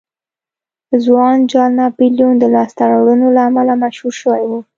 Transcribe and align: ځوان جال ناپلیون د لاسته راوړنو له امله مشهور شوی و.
ځوان 1.03 1.37
جال 1.51 1.71
ناپلیون 1.81 2.35
د 2.39 2.45
لاسته 2.55 2.83
راوړنو 2.91 3.27
له 3.35 3.41
امله 3.49 3.73
مشهور 3.83 4.13
شوی 4.21 4.41
و. 4.49 4.51